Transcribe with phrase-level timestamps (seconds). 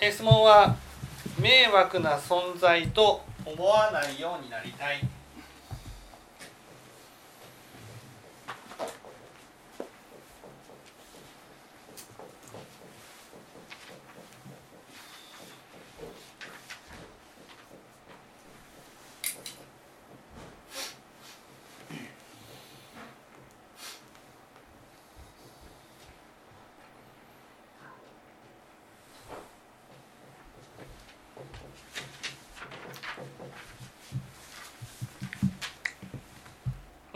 [0.00, 0.76] 質問は
[1.38, 5.00] 迷惑な存在と思わないようになりたい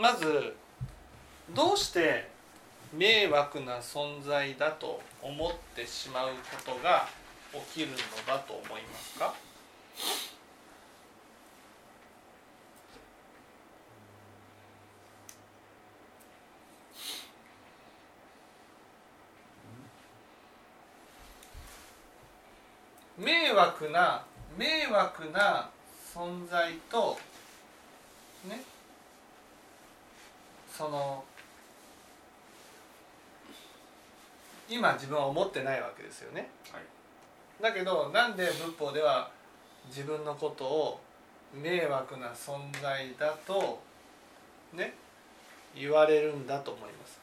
[0.05, 0.55] まず
[1.55, 2.27] どうして
[2.93, 7.07] 迷惑な存在だと思ってしまうことが
[7.73, 7.95] 起きるの
[8.27, 9.33] だと思いますか？
[23.17, 24.25] 迷惑な
[24.57, 25.69] 迷惑な
[26.13, 27.17] 存在と
[28.49, 28.61] ね
[30.77, 31.23] その
[34.67, 36.83] 今自分は思ってないわけですよね、はい。
[37.61, 39.29] だけどなんで仏法では
[39.87, 40.99] 自分のことを
[41.53, 43.79] 迷惑な存在だと
[44.73, 44.93] ね
[45.75, 47.19] 言われるんだと思います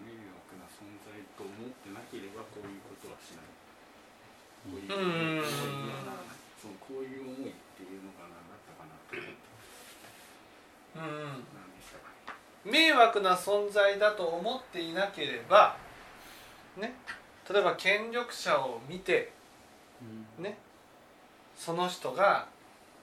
[0.00, 3.52] 迷惑な存在と思ってなければこういうことはしない
[4.64, 6.12] こういううんこういうような
[6.60, 9.52] そのこういう思いっていうのが何だったかなと思って
[10.94, 12.12] うん何でしたか
[13.02, 15.76] 迷惑な存在だと思っていなければ
[16.76, 16.94] ね
[17.50, 19.32] 例えば権力者を見て
[20.38, 20.56] ね
[21.56, 22.46] その人が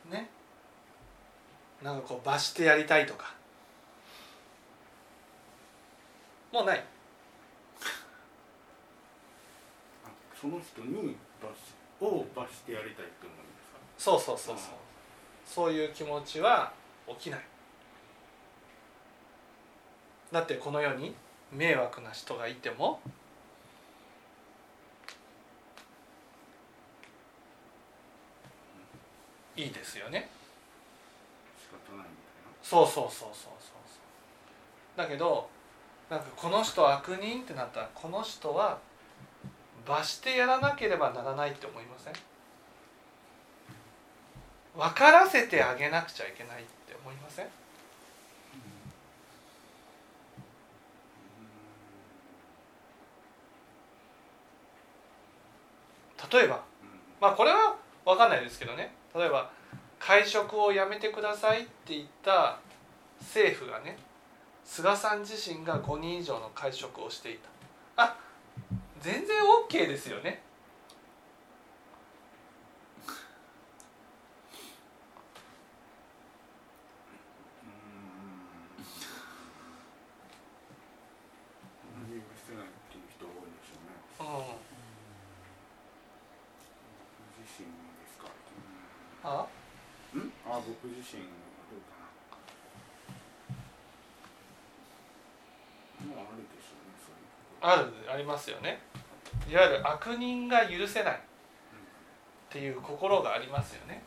[0.09, 0.29] ね
[1.83, 3.33] なんかこう罰してやりたいとか
[6.51, 6.83] もうない。
[10.03, 13.79] あその人に罰しを罰してやりたいって思うんですか？
[13.97, 14.73] そうそうそうそう。
[15.45, 16.71] そういう気持ちは
[17.07, 17.41] 起きない
[20.31, 21.15] だってこの世に
[21.51, 22.99] 迷惑な人がいても
[29.55, 30.29] いいですよね。
[32.61, 33.71] そうそうそうそうそうそ
[34.95, 34.97] う。
[34.97, 35.49] だけど
[36.09, 38.77] なんかこの人悪人ってなったらこの人は
[39.87, 42.13] 罰してやらなければならないって思いません？
[44.77, 47.47] 分からせてあげなくちゃいけないって思いません？
[56.31, 56.61] 例えば
[57.21, 57.75] まあこれは
[58.05, 58.93] 分かんないですけどね。
[59.15, 59.49] 例えば
[59.99, 62.57] 会食をやめてくださいって言った
[63.19, 63.97] 政府がね
[64.63, 67.39] 菅さん自身が5人以上の会食をしてい
[67.95, 68.03] た。
[68.03, 68.15] あ
[69.01, 70.41] 全然 OK ですよね
[77.63, 77.69] うん
[82.09, 84.25] 何もしてないっていう人が多いんでしょうねうん
[87.27, 87.65] 僕自身
[87.99, 88.27] ですか
[89.23, 89.47] あ
[90.13, 91.27] うんあ僕自身は
[91.69, 92.07] どうかな
[96.15, 97.21] まああるでしょうねそういう
[97.59, 98.79] ことあるありますよね。
[99.49, 101.17] いわゆる悪人が許せないっ
[102.49, 104.03] ていう心がありますよね。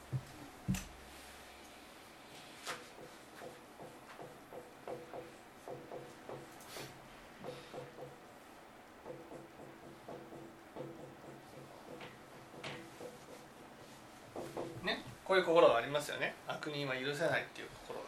[14.84, 16.34] ねこういう心がありますよね。
[16.46, 18.06] 悪人は許せないっていう心が。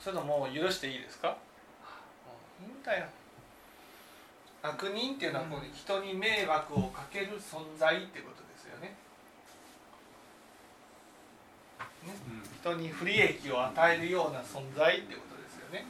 [0.00, 1.36] それとも許していいですか？
[2.84, 3.06] だよ。
[4.62, 8.94] 悪人っていうのはこう人に迷惑をかける存在ってことですよね。
[12.04, 12.50] うん。
[12.60, 15.86] 人に不利益を与えるような存在ってことですよねね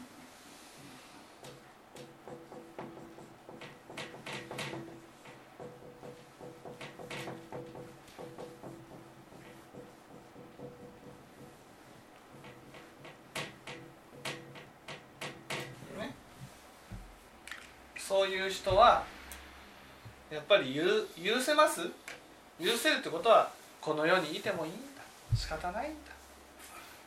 [20.50, 20.82] ぱり許
[21.23, 21.88] 許せます？
[22.58, 23.49] 許せるってことは
[23.81, 25.02] この世にいてもいいんだ。
[25.37, 26.11] 仕方ないんだ。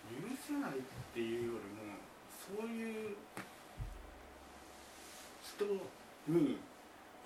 [0.10, 0.74] 許せないっ
[1.14, 1.84] ていうよりも
[2.58, 3.18] そういう
[5.44, 5.66] 人
[6.32, 6.58] に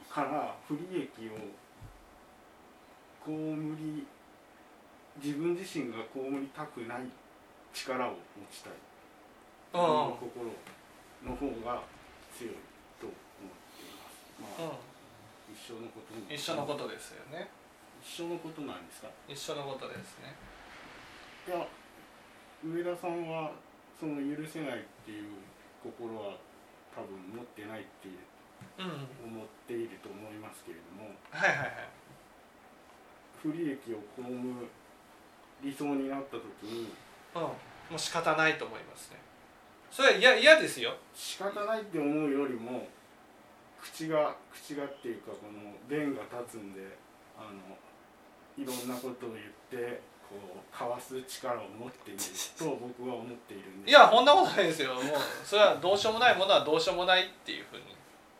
[0.09, 1.37] から不利益を
[3.23, 3.31] 被
[3.77, 4.07] り
[5.23, 7.01] 自分自身が被りたくない
[7.73, 8.17] 力を持
[8.51, 8.73] ちたい。
[8.73, 9.79] うん。
[9.79, 10.51] 自分の心
[11.23, 11.83] の方が
[12.35, 12.53] 強い
[12.99, 13.13] と思っ
[13.77, 13.85] てい
[14.41, 14.59] ます。
[14.59, 14.77] まあ、うん
[15.49, 17.47] 一緒のことに一緒のことですよね。
[18.03, 19.09] 一緒のことなんですか？
[19.27, 20.35] 一緒のことですね。
[21.47, 21.65] いや
[22.65, 23.51] 上田さんは
[23.99, 25.29] その許せないっていう
[25.83, 26.35] 心は
[26.94, 28.09] 多分持ってないって
[28.77, 29.07] うん。
[29.33, 31.71] 思っていると思いますけれどもはいはいはい。
[33.41, 34.67] 不利益を被る
[35.63, 36.89] 理想になった時に
[37.35, 37.41] うん。
[37.41, 37.51] も
[37.95, 39.17] う仕方ないと思いますね。
[39.89, 40.94] それは嫌嫌ですよ。
[41.15, 42.85] 仕方ないって思うよりも
[43.81, 46.81] 口が口がっていうかこの弁が立つんで
[47.38, 47.77] あの
[48.57, 52.19] いろんなことを言ってこうかわす力を持っている
[52.57, 54.95] と僕は思っているんでいやそんなことないですよ。
[54.95, 55.03] もう
[55.44, 57.83] それはどうしようもないものはどうしようもないっていうふうに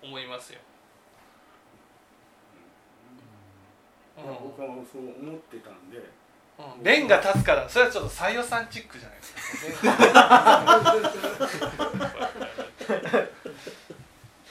[0.04, 0.60] 思いますよ、
[4.18, 5.98] うまあ僕はそう思ってたんで。
[5.98, 6.02] ん
[6.60, 9.36] うん、弁が立つからそれはちょっと採用さんチックじゃないです
[13.04, 13.32] か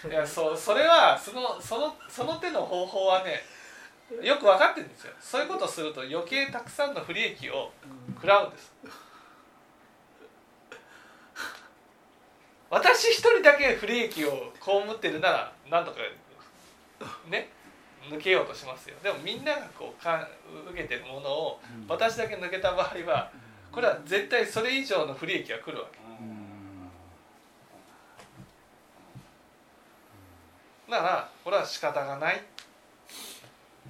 [0.08, 3.43] いやそうそれはそのそのその手の方法はね
[4.23, 5.12] よく分かってるんですよ。
[5.20, 7.73] そういうことをすると余計たくさんの不利益を
[8.14, 8.73] 食らうんです。
[12.70, 15.99] 私一人だけ不利益を被ってるならなんとか
[17.29, 17.49] ね
[18.11, 18.97] 抜けようとしますよ。
[19.03, 20.29] でもみんながこうか
[20.70, 23.31] 受けてるものを私だけ抜けた場合は
[23.73, 25.99] これは絶対それ以上の不利益が来るわけ
[30.88, 32.37] だからこれは仕方がない。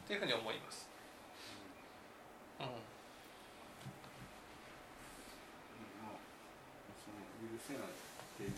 [0.06, 0.86] っていうふうに思います。
[2.60, 2.66] うん。
[2.66, 2.72] ま
[6.14, 6.22] あ
[7.02, 7.90] その許せないっ
[8.38, 8.54] ていう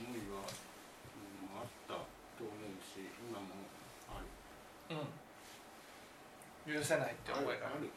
[0.00, 1.20] 思いは、う
[1.52, 3.68] ん、あったと思うし今も
[4.08, 4.96] ある。
[4.96, 7.92] うん、許せないって思いがある。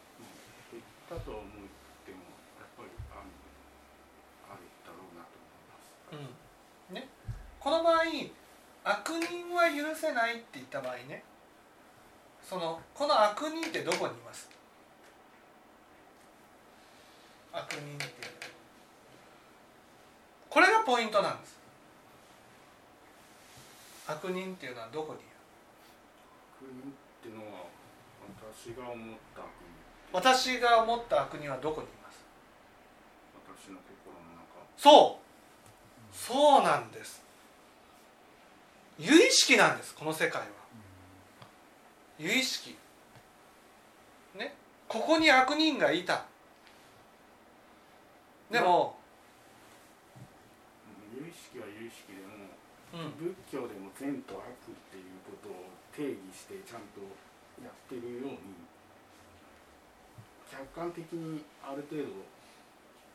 [0.75, 1.51] 言ったとは思っ
[2.03, 2.27] ても
[2.59, 3.31] やっぱりある
[4.51, 5.95] あるだろうなと思います。
[6.11, 6.99] うん。
[6.99, 7.07] ね、
[7.57, 8.03] この場合
[8.83, 11.23] 悪人は許せないって言った場合ね
[12.41, 14.49] そのこの悪人ってどこにいます？
[17.53, 18.09] 悪人っていう
[20.49, 21.59] これがポイントなんです。
[24.07, 25.29] 悪人っていうのはどこにいる？
[26.59, 27.65] 悪人っていうのは
[28.43, 29.71] 私が思った悪人。
[30.11, 32.25] 私が思った悪人はどこにいます？
[33.47, 34.65] 私の心の中。
[34.75, 35.21] そう。
[36.13, 37.23] そうなんです
[38.99, 40.47] 有意識なんですこの世界は。
[42.19, 42.75] 有意識。
[44.37, 44.53] ね？
[44.87, 46.25] ここに悪人がいた。
[48.51, 48.95] でも、
[51.15, 52.31] うん有意識は有意識でも
[52.91, 56.99] うん、仏教でも善と悪っていうことを定義してちゃんと
[57.63, 58.67] やってるように
[60.51, 62.27] 客観的にある程度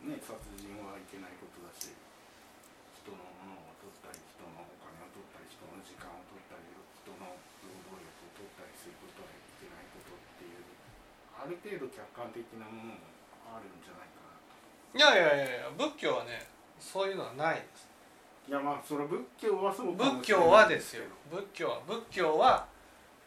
[0.08, 10.64] ね殺人はいけないことだし人のものを取ったり人のお金を取ったり人の時間を取ったり人の労働力を取ったりすることはいけないことっていう
[11.46, 13.06] ある程度客観的なものも
[13.46, 14.98] あるんじゃないかなと。
[14.98, 16.42] いやいやいやいや仏教はね
[16.80, 17.86] そういうのはないです。
[18.48, 21.04] いやまあそれは仏教はそうかも仏教しれなはいですよ。
[21.30, 22.66] 仏教は仏教は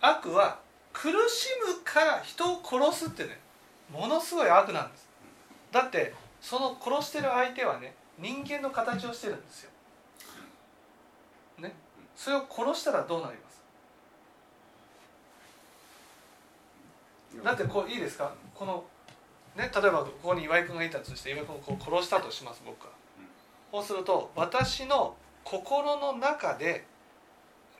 [0.02, 0.60] 悪は
[0.92, 3.40] 苦しむから人を殺すってね
[3.90, 5.08] ものすごい悪なんです。
[5.72, 9.72] だってその殺してる相手はね人間の形をしてるんですよ。
[11.60, 11.74] ね？
[12.16, 13.49] それを殺したらどうなります？
[17.44, 18.34] だってこういいですか？
[18.56, 18.84] この
[19.56, 22.90] ね例えばここに岩井君がいたとして岩井君をこう殺したとします僕が
[23.72, 26.86] そうすると私の心の中で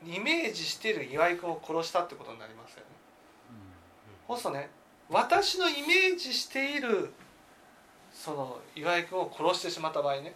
[0.06, 2.84] イメージしてる岩井君を殺したってことになりますよね。
[4.28, 4.70] そうするとね
[5.10, 7.12] 私のイメージしている
[8.14, 10.36] その岩井君を殺してしまった場合ね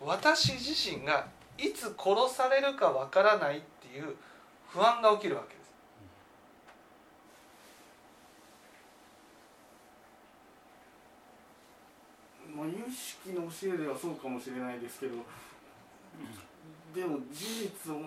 [0.00, 4.16] 私自身がいつ殺されるかわからないっていう
[4.68, 5.54] 不安が起きるわけ
[12.54, 15.16] まあ、有識の教えではそうかもしれないですけど、
[16.94, 18.00] でも事実を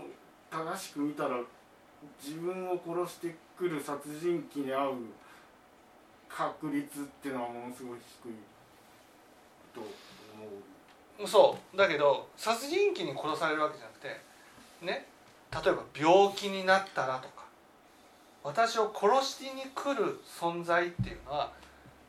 [0.51, 1.39] 正しく見たら
[2.23, 4.95] 自分を殺してくる殺人鬼に遭う
[6.29, 8.33] 確率っていうのはものすごい低い
[9.73, 9.89] と思
[11.23, 11.27] う。
[11.27, 14.19] そうだけど殺人鬼に殺されるわけじゃなくて
[14.81, 15.07] ね
[15.51, 17.45] 例えば病気になったらとか
[18.43, 21.51] 私を殺しに来る存在っていうのは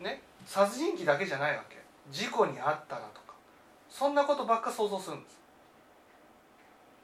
[0.00, 1.75] ね殺人鬼だけじゃないわけ
[2.10, 3.34] 事故に遭ったらとか
[3.90, 5.40] そんなことばっか想像するんです。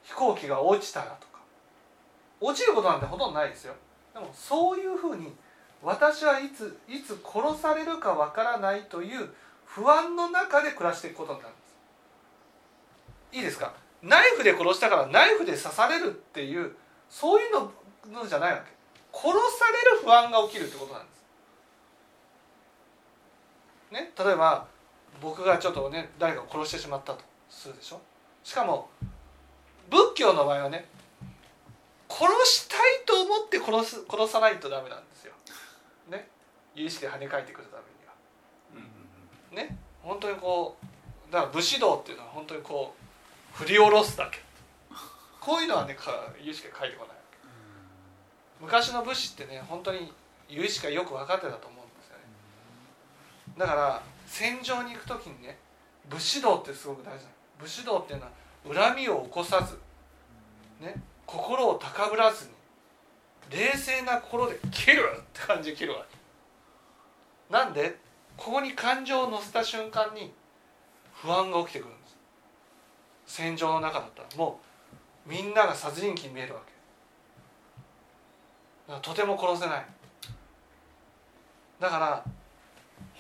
[0.05, 1.41] 飛行機が落ちたらとか。
[2.41, 3.75] 落ちることなんてほとんどないですよ。
[4.13, 5.33] でもそういうふうに
[5.83, 9.29] 私はいついつ殺されるかわからないという
[9.65, 11.59] 不安の中で暮らしていくことになるんで
[13.33, 13.37] す。
[13.37, 13.73] いいですか？
[14.03, 16.75] ナイフで殺したからナイフで刺されるっていう
[17.09, 17.53] そういう
[18.13, 18.73] のじゃないわけ。
[19.13, 19.37] 殺さ
[19.71, 21.23] れる不安が起きるってことなんです。
[23.93, 24.13] ね？
[24.19, 24.67] 例えば
[25.23, 28.01] 僕がちょっとね誰かを殺してしまったとするでしょ？
[28.43, 28.91] しかも
[29.89, 30.87] 仏教の場合はね
[32.09, 35.33] 殺したいと思って殺す殺さないとダメなんですよ。
[36.11, 36.29] ね？
[36.75, 37.83] 有意識で跳ね返ってくるため
[39.55, 39.69] には。
[39.69, 39.79] ね？
[40.03, 42.95] 本当にこうだから武士道っていうのは本当にこ
[43.55, 44.41] う振り下ろすだけ。
[45.41, 45.97] こういうのはね
[46.43, 47.39] 有意識が書いてこないわけ。
[48.61, 50.13] 昔の武士ってね本当に
[50.49, 52.25] 有意識がよく分かってたと思うんですよね。
[53.59, 54.03] だから
[54.33, 55.59] 戦場に行く時にね
[56.09, 58.25] 武士道ってすごく大事な武士道っていうの
[58.75, 59.79] は恨みを起こさず
[60.83, 60.95] ね
[61.27, 62.51] 心を高ぶらずに
[63.51, 66.17] 冷静な心で切るって感じで切るわけ。
[67.53, 67.99] なんで
[68.39, 70.33] ここに感情を乗せた瞬間に
[71.13, 72.17] 不安が起きてくるんです。
[73.27, 74.29] 戦場の中だったら。
[74.39, 74.61] も
[75.27, 76.63] うみんなが殺人鬼に見えるわ
[78.89, 78.99] け。
[79.03, 79.87] とても殺せない。
[81.79, 82.25] だから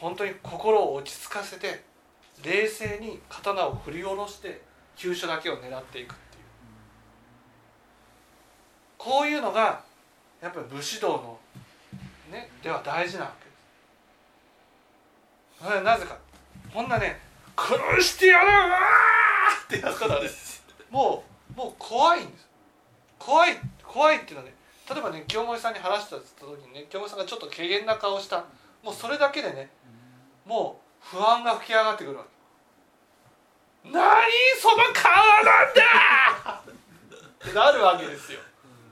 [0.03, 1.85] 本当に心を落ち着かせて
[2.45, 4.61] 冷静に刀を振り下ろして
[4.97, 6.45] 急所だけを狙っていくっていう。
[8.99, 9.85] こういうのが
[10.41, 11.39] やっぱり武士道の、
[12.33, 13.45] ね、では大事なわけ
[15.69, 15.85] です。
[15.85, 16.19] なぜか。
[16.75, 17.21] こんなね
[17.57, 18.79] 殺してやるわ
[19.65, 20.29] ってやったらね。
[20.91, 21.23] も
[21.55, 22.49] うもう怖いんです。
[23.21, 24.55] 怖い怖いっていうのはね
[24.91, 28.45] 例えばね清盛さんに話した時にね清盛さんがちょっと軽減な顔した。
[28.83, 29.71] もうそれだけでね
[30.45, 33.91] もう不安が吹き上がってくるわけ。
[33.91, 33.95] 何
[34.61, 35.13] その顔
[35.45, 36.63] なんだ！
[36.63, 38.41] ってなるわけですよ。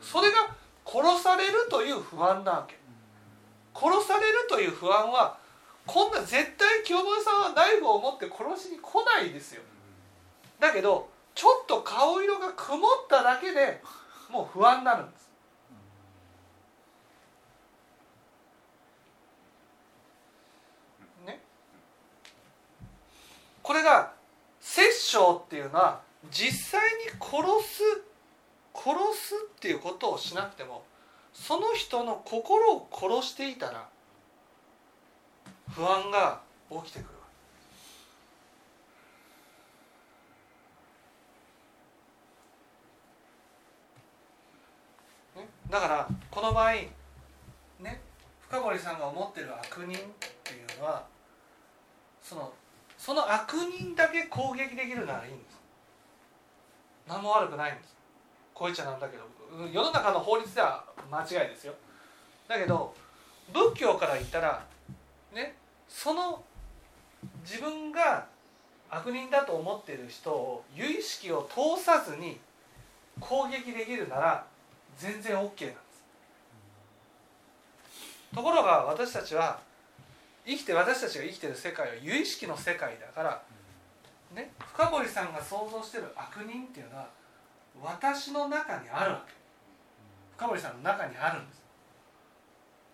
[0.00, 0.54] それが
[0.84, 2.78] 殺されるという不安なわけ。
[3.74, 5.38] 殺されるという不安は
[5.86, 9.62] こんな絶対清盛さんはナイフを持って殺しに来ないですよ。
[10.58, 13.80] だけどちょっと顔色が曇っただけで
[14.28, 15.30] もう不安になるんです
[21.26, 21.40] ね
[23.62, 24.12] これが
[24.60, 26.00] 殺生っていうのは
[26.30, 27.82] 実際に殺す
[28.74, 30.84] 殺すっていうことをしなくても
[31.32, 33.88] その人の心を殺していたら
[35.70, 36.40] 不安が
[36.70, 37.08] 起きてくる
[45.36, 48.00] ね、だからこの場合ね？
[48.40, 50.00] 深堀さんが思ってる悪人っ
[50.42, 51.06] ていうのは
[52.20, 52.52] その
[53.00, 55.58] その悪人だけ攻撃できるならいいんです。
[57.08, 57.96] 何も悪くないんです。
[58.52, 59.24] こいちゃなんだけど。
[59.72, 61.72] 世の中の法律では間違いですよ。
[62.46, 62.94] だけど
[63.54, 64.62] 仏教から言ったら
[65.34, 65.56] ね
[65.88, 66.44] その
[67.42, 68.26] 自分が
[68.90, 72.38] 悪人だと思っている人を由意識を通さずに
[73.18, 74.46] 攻撃できるなら
[74.98, 75.70] 全然 OK なんです。
[78.34, 79.58] ところが私たちは
[80.50, 83.42] 生きて私たちが生きてる世界は由意識の世界だから
[84.34, 87.08] ね深堀さんが想像してる悪人っていうのは
[87.80, 89.32] 私の中にあるわけ。
[90.36, 91.62] 深堀さんの中にあるんです。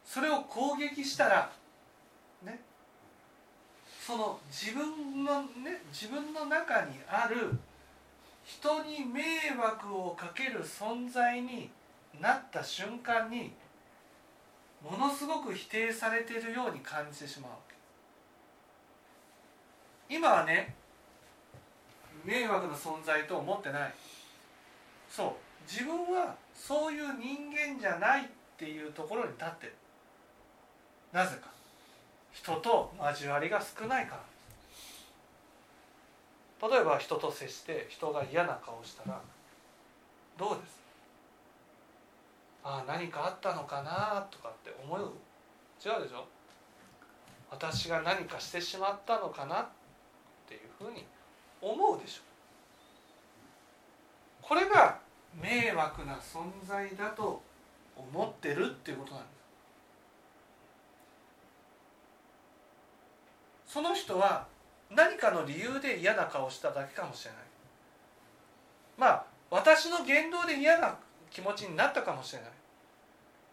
[0.05, 1.51] それを攻撃したら
[2.43, 2.61] ね
[4.01, 7.59] その自分のね自分の中にある
[8.45, 9.23] 人に迷
[9.59, 11.71] 惑をかける存在に
[12.21, 13.53] なった瞬間に
[14.83, 17.51] ものすごく否定されているように感じてしまう。
[20.09, 20.75] 今はね
[22.25, 23.95] 迷惑の存在と思ってない。
[25.11, 25.33] そう。
[25.71, 29.75] 自分はそういう人間じゃないっていうところに立ってる。
[31.13, 31.49] なぜか。
[32.33, 34.17] 人と交わりが少ないか
[36.61, 36.69] ら。
[36.69, 39.21] 例えば人と接して人が嫌な顔したら
[40.39, 40.86] どうです？
[42.69, 44.99] ああ何かあったのかなとかって思う？
[44.99, 46.27] 違うでしょ
[47.49, 49.67] 私が何かしてしまったのかなっ
[50.49, 51.07] ていうふうに
[51.63, 52.23] 思うでしょ。
[54.43, 54.99] これが
[55.41, 57.41] 迷惑な存在だと
[57.97, 59.29] 思ってるっていうことなんで
[63.69, 63.73] す。
[63.75, 64.49] その人は
[64.91, 67.41] 何かの理由で嫌な顔しただけかもしれない。
[68.99, 70.97] まあ私の言動で嫌な
[71.37, 72.51] 気持ちになったかもしれない。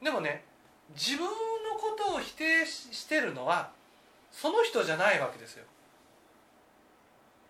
[0.01, 0.45] でもね
[0.95, 1.29] 自分の
[1.77, 3.71] ことを否定してるのは
[4.31, 5.65] その人じゃないわけですよ。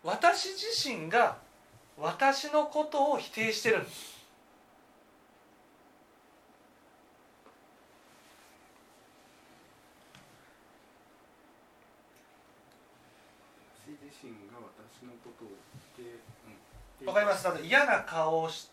[0.04, 1.38] 私自身が
[2.00, 4.14] 私のことを否定してるんです。
[17.06, 17.48] わかります。
[17.64, 18.72] 嫌な顔をし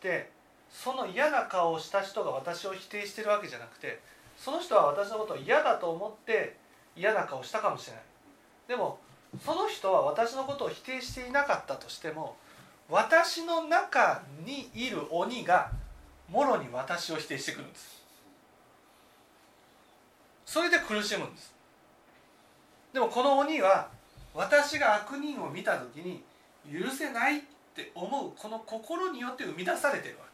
[0.00, 0.30] て
[0.72, 4.00] その嫌な顔をした人が私を否定してるわけじゃなくて
[4.38, 6.56] その人は私のことを嫌だと思って
[6.96, 8.02] 嫌な顔をしたかもしれない。
[8.68, 8.98] でも
[9.44, 12.36] その人は私のことを否定していなかったとしても
[12.90, 15.70] 私の中にいる鬼が
[16.28, 18.02] もろに私を否定してくるんです。
[20.44, 21.54] それで苦しむんです。
[22.92, 23.88] でもこの鬼は
[24.34, 26.22] 私が悪人を見た時に
[26.70, 27.40] 許せないっ
[27.74, 30.31] て思うこの心によって生み出されてるわけ。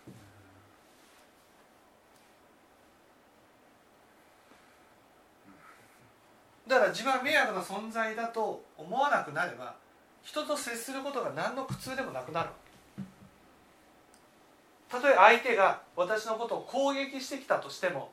[6.69, 9.75] だから自分は迷惑な存在だと思わなくなれば
[10.23, 12.51] 人と接することが何の苦痛でもなくなる。
[14.91, 18.11] たとえ相手が私のことを攻撃してきたとしても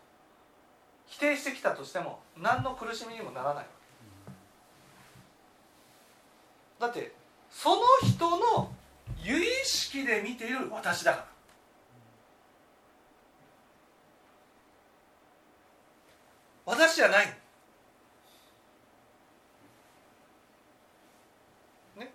[1.08, 3.66] 否定してきたとしても何の苦しみにもならない。
[6.80, 7.14] わけだって
[7.50, 8.74] その人の
[9.22, 11.26] 由意識で見ている私だから。
[16.66, 17.28] 私じゃない
[21.98, 22.12] ね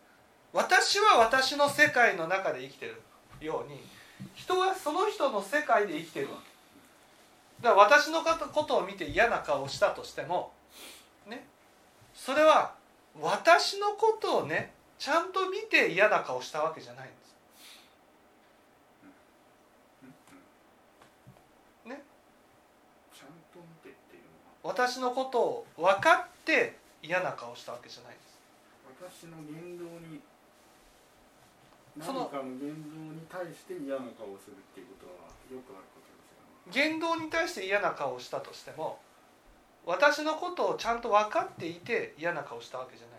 [0.52, 3.00] 私は私の世界の中で生きてる
[3.40, 3.80] ように
[4.35, 6.50] 人はその人の世界で生きてるわけ。
[7.62, 10.52] だから私のことを見て嫌な顔をしたとしても
[11.26, 11.47] ね
[12.14, 12.73] それは
[13.21, 17.21] 私のことをねちゃんと見て嫌な顔したわけじゃないんです。
[23.14, 24.23] ちゃんと見てっていう
[24.64, 28.30] のは私のことを分かって嫌な顔したわけじゃないんです。
[29.23, 30.21] 私の言動に
[31.99, 36.90] その何かの言動に対して嫌な顔をするっていうことはよくあることですよね。
[36.90, 39.00] 言動に対して嫌な顔をしたとしても
[39.85, 43.16] 私のことをちゃんと分かっていて嫌な顔したわけじゃない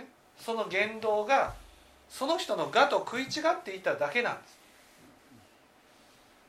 [0.00, 1.54] です、ね、その言動が
[2.08, 4.58] その人の我と食い違っていただけなんです、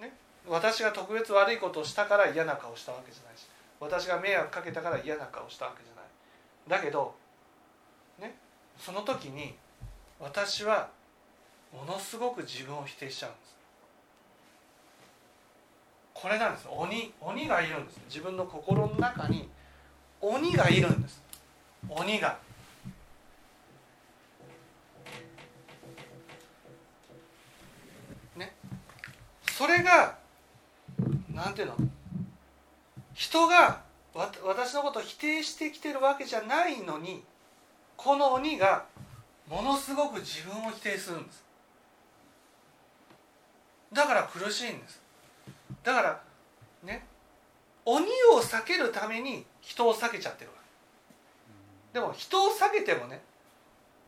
[0.01, 0.13] ね、
[0.47, 3.45] 私が特別悪いことをしたから嫌な顔したわけじゃないし
[3.79, 6.81] 私が迷惑かけたから嫌な顔したわけじゃない。
[6.81, 7.28] だけどね
[8.79, 9.53] その時に
[10.19, 10.89] 私は
[11.73, 13.55] ものすごく自分を否定しちゃうんです。
[16.13, 16.67] これなんです。
[16.69, 17.99] 鬼鬼がいるんです。
[18.07, 19.49] 自分の心の中に
[20.21, 21.21] 鬼がいるんです。
[21.87, 22.39] 鬼が。
[28.35, 28.53] ね。
[29.51, 30.17] それが
[31.33, 31.75] なんていうの？
[33.13, 33.81] 人が
[34.13, 37.23] わ私のことを否定してきてるわけじゃないのに
[38.01, 38.85] この鬼が
[39.49, 41.43] ものすごく自分を否定するんです。
[43.91, 45.01] だから苦しいんです。
[45.83, 46.21] だから
[46.81, 47.05] ね
[47.83, 50.57] 鬼を避けるために人を避けちゃってるわ
[51.91, 53.21] でも人を避けてもね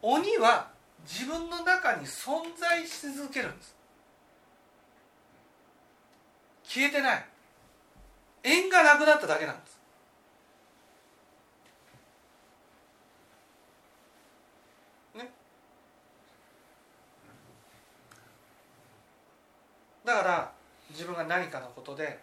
[0.01, 0.69] 鬼は
[1.05, 3.75] 自分の中に存在し続けるんです。
[6.63, 7.25] 消えてない。
[8.43, 9.81] 縁がなくなっただけなんです
[15.15, 15.29] ね
[20.03, 20.51] だから
[20.89, 22.19] 自分が何かのことで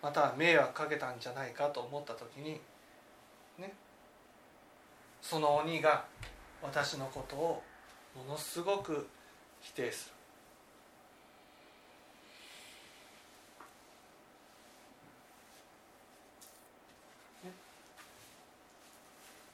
[0.00, 2.60] また迷惑かけたんじゃないかと思った時に
[3.58, 3.72] ね
[5.20, 6.04] その鬼が
[6.62, 7.62] 私のことを
[8.16, 9.08] ものすごく
[9.60, 10.12] 否定する。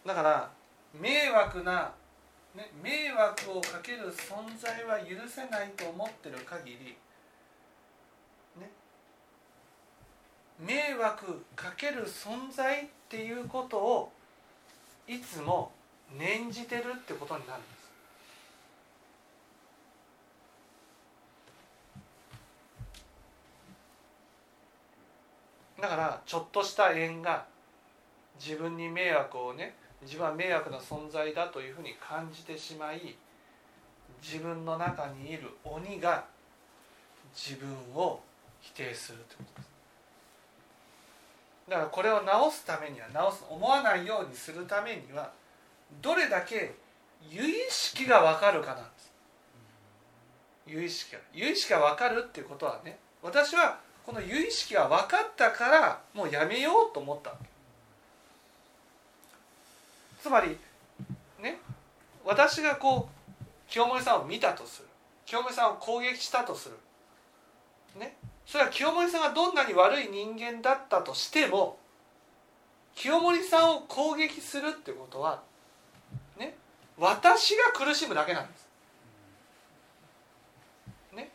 [0.07, 0.51] だから
[0.99, 1.93] 迷惑な、
[2.55, 6.97] ね、迷惑をかける存在は許せないと思ってる限り
[10.61, 14.13] 迷惑かける存在っていうことを
[15.07, 15.73] いつも
[16.19, 17.79] 念じてるってことになるんです。
[25.81, 27.47] だからちょっとした縁が
[28.39, 33.17] 自分に迷惑をね自分は迷惑な存在だというふうに感じてしまい
[34.21, 36.25] 自分の中にいる鬼が
[37.33, 38.21] 自分を
[38.61, 39.68] 否定するということです。
[41.69, 45.31] だからこれを直すためには直す思わないようにするためには
[46.01, 46.75] どれだけ
[47.31, 49.13] 由意識が分かるかなんです。
[50.67, 51.19] 由意識が。
[51.33, 57.35] 由意識が分かるっていうことはね私はこの由意識が分かったからもうやめようと思った
[60.23, 60.57] つまり
[61.43, 61.59] ね
[62.25, 63.19] 私がこう
[63.71, 64.89] 清盛さんを見たとする。
[65.27, 66.77] 清盛さんを攻撃したとする。
[67.99, 68.17] ね。
[68.49, 71.77] それは清盛さんがどんなに悪い人間だったとしても
[72.95, 75.43] 清盛さんを攻撃するってことは
[76.39, 76.57] ね
[76.99, 78.69] 私が苦しむだけなんです。
[81.15, 81.31] ね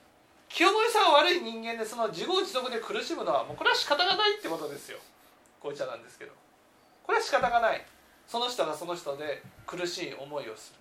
[0.49, 4.97] 清盛さんは悪い人間でその自業自得で苦しむのはもうこれは仕方がないってことですよ。
[5.62, 6.32] こうちゃなんですけど。
[7.04, 7.86] これは仕方がない。
[8.28, 10.80] その人がその人で苦しい思いをする。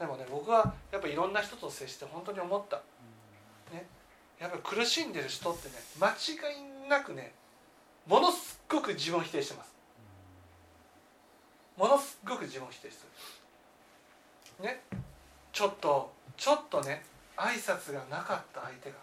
[0.00, 2.82] でもね僕はやっぱいろんな人と接して本当に思った。
[4.40, 6.12] やっぱり苦しんでる人ってね間違
[6.86, 7.32] いなくね
[8.06, 9.72] ものすごく自分を否定してます。
[11.76, 13.04] ものすごく自分を否定して
[14.60, 14.68] る。
[14.68, 14.82] ね。
[15.52, 17.02] ちょっとちょっとね
[17.36, 18.96] 挨拶がなかった相手が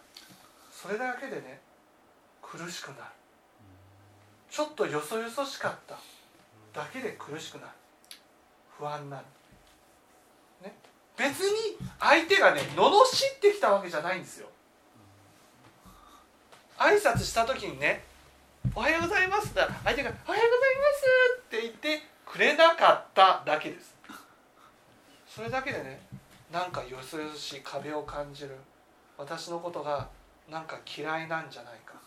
[0.72, 1.60] それだけでね
[2.42, 3.02] 苦しくなる。
[4.50, 5.98] ちょっとよそよそしかった。
[6.80, 7.70] だけで苦しくなる。
[8.82, 9.26] 不安になる、
[10.64, 10.74] ね、
[11.16, 14.48] 別に相手がね罵ってきたわけじゃないんですよ
[16.82, 18.04] 挨拶した時にね
[18.74, 21.06] 「おはようございます」だ相手が「おはようございます」
[21.38, 23.96] って言ってくれなかっただけです。
[25.28, 26.02] それだけでね
[26.52, 28.58] なんかよそよそしい壁を感じる。
[29.16, 30.10] 私のことが
[30.50, 31.94] なんか嫌いなんじゃないか。
[31.94, 32.00] わ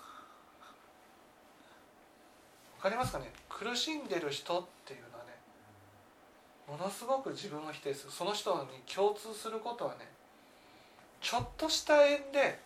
[2.82, 3.32] かりますかね？
[3.48, 5.38] 苦しんでる人っていうのはね
[6.66, 8.12] ものすごく自分を否定する。
[8.12, 10.10] その人に共通することはね
[11.20, 12.58] ちょっとした縁で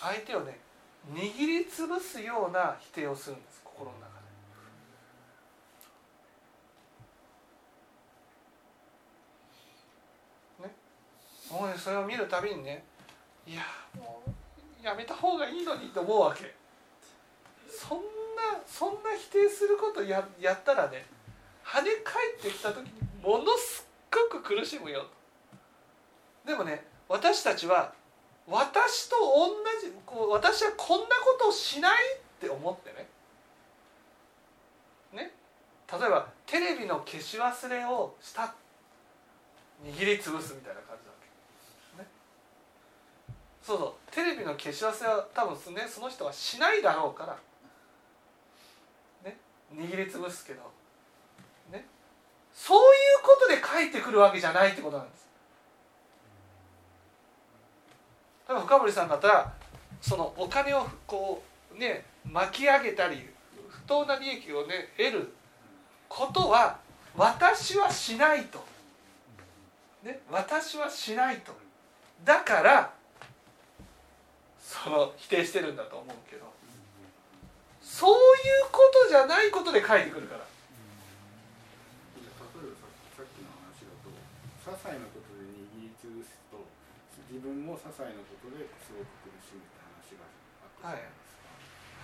[0.00, 0.58] 相手をね
[1.12, 4.06] 握りつぶすような否定をするんです心の中
[10.60, 10.68] で。
[10.68, 10.74] ね、
[11.50, 12.84] もうねそれを見るたびにね
[13.46, 13.62] いや
[13.98, 14.30] もう
[14.84, 16.54] やめた方がいいのにと思うわけ。
[17.68, 18.04] そんな
[18.66, 21.04] そんな否定することややったらね
[21.64, 25.06] 跳ね返ってきた時にものすっごく苦しむよ。
[26.46, 27.92] でもね私たちは
[28.46, 33.08] 私と同じこう私はこんなことをしないって思ってね。
[35.12, 35.32] ね。
[35.90, 38.54] 例えばテレビの消し忘れをした
[39.82, 41.16] 握りつぶすみたいな感じなわ
[41.96, 42.08] け、ね、
[43.62, 44.14] そうそう。
[44.14, 47.38] テレビの消し忘れは多分ねその人はしないだろうから。
[49.24, 49.38] ね。
[49.74, 50.60] 握りつぶすけど。
[51.72, 51.86] ね。
[52.52, 55.24] そういうことで帰ってくるわけじゃないってことなんです。
[58.48, 59.52] 例えば深堀さんだったら
[60.00, 61.42] そのお金をこ
[61.74, 63.28] うね巻き上げたり
[63.68, 65.32] 不当な利益をね得る
[66.08, 66.78] ことは
[67.16, 68.64] 私はしないと、
[70.02, 71.52] ね、私はしないと。
[72.24, 72.92] だから
[74.60, 76.54] その否定してるんだと思うけど。
[77.94, 80.42] そういうことじゃないことで書いてくるから。
[80.42, 82.82] 例えば
[83.14, 86.58] ささっきの話だと些細なことで握りつぶすと
[87.34, 90.22] 自分も些細なことですごく苦しむって話が
[90.62, 91.10] あったじゃない。
[91.10, 91.34] です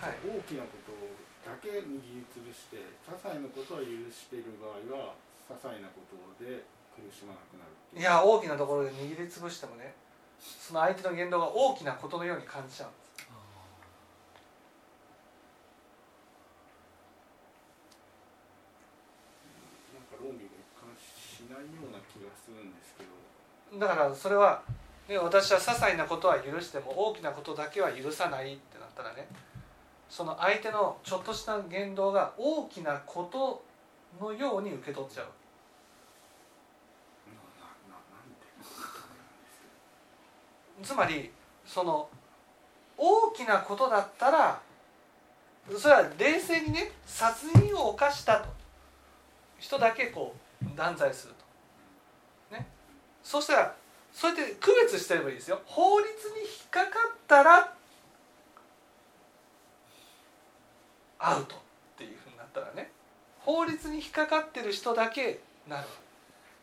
[0.03, 0.19] か、はい。
[0.27, 0.91] 大きなこと
[1.47, 4.43] だけ握りつぶして些細なことは許してい。
[4.43, 5.15] る場合は
[5.47, 7.99] 些細なことで苦しまなくなるい。
[7.99, 8.03] い。
[8.03, 9.95] や大きなところで握りつぶしてもね
[10.35, 13.31] その相手の言動が大きなことのように感じちゃうんです
[19.95, 21.63] なんか論理が一貫しない。
[21.71, 24.63] ような気がするんですけどだからそれは、
[25.11, 29.27] ね、私は些細なことは許しても大きなことだけは許さないってなったらね
[30.09, 33.61] その相手のちょっとした言動が大きなこと
[34.21, 35.25] のように受け取っちゃう。
[40.81, 41.29] つまり
[41.65, 42.07] その
[42.97, 44.61] 大きなことだったら
[45.77, 48.47] それは冷静にね殺人を犯したと。
[49.59, 51.33] 人だけこう断罪する
[52.49, 52.55] と。
[52.55, 52.65] ね。
[53.21, 53.80] そしたら
[54.13, 55.61] そうやって区別してればいいですよ。
[55.65, 57.73] 法律に引っかかったら
[61.19, 61.59] アウトっ
[61.97, 62.91] ていうふうになったらね。
[63.39, 65.87] 法律に引っかかってる人だけなる。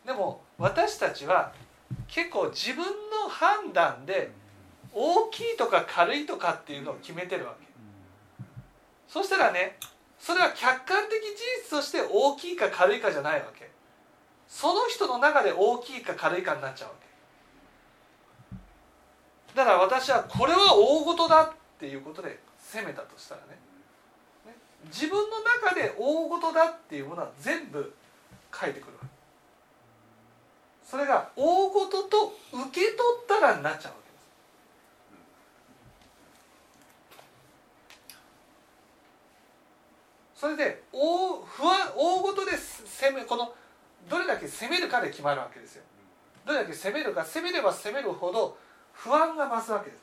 [0.05, 1.53] でも私たちは
[2.07, 4.31] 結構自分の判断で
[4.93, 7.67] 大きいとか軽いとかっていうのを決めてるわけ。
[9.09, 9.79] そしたらね
[10.19, 11.29] それは客観的事
[11.71, 13.71] 実として大きいか軽いかじゃないわけ。
[14.47, 17.08] その人の中で大きいか軽いかになっちゃうわけ。
[19.59, 23.59] だから私はこれは大事だっていうことで責めたとしたらね。
[24.47, 24.55] ね。
[24.87, 27.92] 自分の中で大事だっていうものは全部
[28.55, 28.92] 書いてくる
[30.85, 34.18] それが大事と受け取ったらなっちゃうわけで
[40.37, 40.40] す。
[40.40, 43.53] それで大不安大事で攻めこの
[44.09, 45.83] どれだけ攻めるかで決まるわけですよ。
[46.47, 48.57] どれだけ攻めるか攻めれば攻めるほど
[48.99, 50.03] 不安が増すわけです。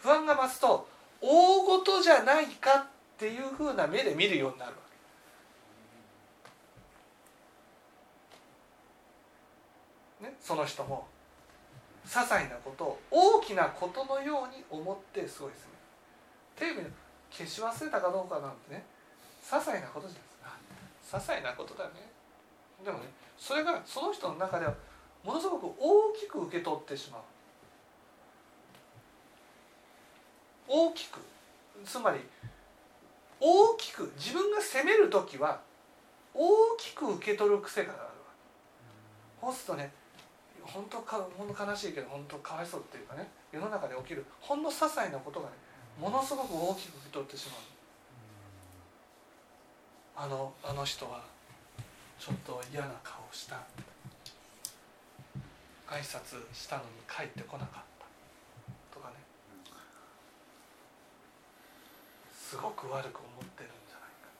[0.00, 0.88] 不安が増すと
[1.20, 2.86] 大ごとじゃないかっ
[3.18, 4.78] ていうふうな目で見るようになるわ
[10.20, 10.26] け。
[10.26, 11.06] ね、その人も
[12.06, 15.70] 些細なことを大きなことのように思ってすごいですね
[16.56, 16.88] テレビの
[17.30, 18.84] 消し忘れたかどうかなんてね
[19.42, 20.28] 些細なことじゃないで
[21.02, 21.18] すか。
[21.18, 22.10] 些細なことだね。
[22.82, 23.04] でもね
[23.36, 24.74] それがその人の中では
[25.22, 27.20] ものすごく大きく受け取ってしまう。
[30.68, 31.20] 大きく
[31.84, 32.20] つまり
[33.40, 35.60] 大きく自分が責める時は
[36.32, 38.08] 大きく受け取る癖があるわ
[39.42, 39.92] そうするとね
[40.62, 45.52] 本当か本当悲しいけど本当かわいそうっていうかね世の中で起きるほんの些細なことがね
[46.00, 47.58] ものすごく大きく受け取ってしまう。
[50.16, 51.22] あのあの人は
[52.18, 53.60] ちょっと嫌な顔した。
[55.88, 59.14] 挨拶したのに帰ってこなかったとかね
[62.54, 64.30] すごく悪く思ってるんじゃないか。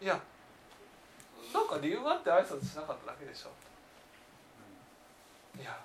[0.00, 0.22] いや
[1.52, 3.50] なんか理由があって挨拶しなかっただけでしょ。
[5.60, 5.76] いや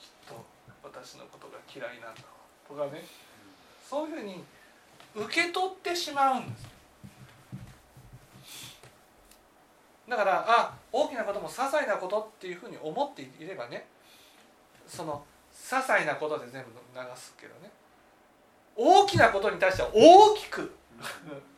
[0.00, 0.34] きっと
[0.82, 2.34] 私のことが嫌いなんだわ
[2.66, 3.04] とかね。
[3.88, 4.42] そういうふうに
[5.14, 6.66] 受け取ってしまうんです
[10.08, 13.86] だからあ大きなことも些細なことっていうふうに思っていればね
[14.88, 17.70] その些細なことで全部流すけどね
[18.76, 20.74] 大きなことに対しては大きく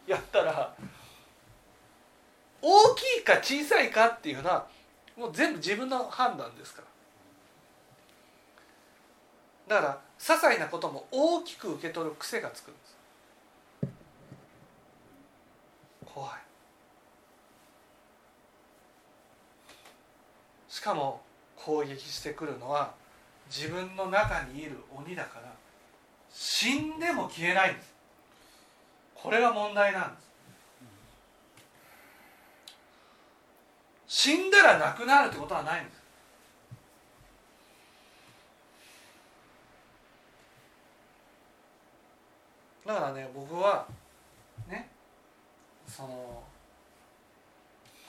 [0.07, 0.75] やったら
[2.61, 4.67] 大きいか小さいかっていうのは
[5.17, 6.83] もう全部自分の判断ですか
[9.69, 9.77] ら。
[9.77, 12.97] だから些細なことも大きく受け取る癖がつくんです。
[16.05, 16.31] 怖い。
[20.69, 21.21] しかも
[21.57, 22.93] 攻撃してくるのは
[23.49, 25.53] 自分の中にいる鬼だから
[26.39, 27.95] 死んでも消えないんです。
[29.15, 30.27] これが問題なんです。
[34.07, 35.97] 死んだらなくなるってことはないんです。
[42.87, 43.87] だからね僕は
[44.69, 44.91] ね
[45.89, 46.45] その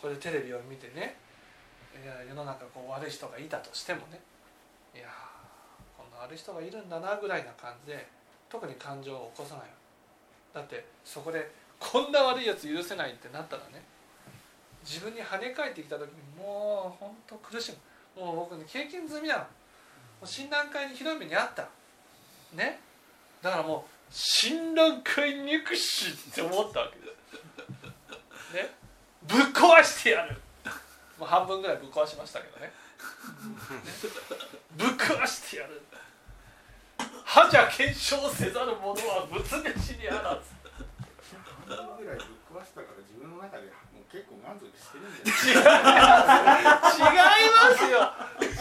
[0.02, 1.16] これテレビを見てね
[2.04, 4.20] いや世の中こう悪い人がいたとしてもね
[4.94, 5.08] いや
[6.26, 8.08] い人がいるんだなぐらいな感じで
[8.50, 9.66] 特に感情を起こさない。
[10.54, 13.84] だってそこでこんな悪いやつ許せないってなったらね
[14.84, 17.74] 自分に跳ね返ってきた時にもう本当苦し
[18.18, 18.24] む。
[18.24, 19.42] もう僕ね経験済みなの。
[19.42, 19.48] も
[20.24, 21.68] う診断会にひどい目にあった。
[22.54, 22.80] ね。
[23.42, 26.98] だからもう診断会憎しって思ったわけ。
[27.00, 27.06] で
[28.52, 28.74] すね。
[29.28, 30.42] ぶっ壊してやる。
[31.20, 32.68] もう半分ぐらいぶっ壊しましたけどね。
[32.68, 32.72] ね。
[34.78, 35.82] ぶっ壊してやる。
[37.38, 40.58] 歯じゃ検証せざる者は仏弟子にあらず
[41.70, 46.66] 半分ぐらいぶっ壊したから自分の中でもう結構満足してるんじゃない？
[46.98, 48.02] 違いますよ。